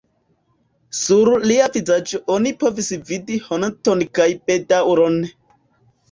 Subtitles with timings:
[0.99, 5.21] Sur lia vizaĝo oni povis vidi honton kaj bedaŭron.